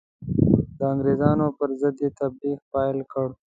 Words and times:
د 0.77 0.79
انګرېزانو 0.91 1.47
پر 1.57 1.69
ضد 1.81 1.97
یې 2.03 2.09
تبلیغ 2.19 2.59
پیل 2.73 2.97
کړ. 3.11 3.27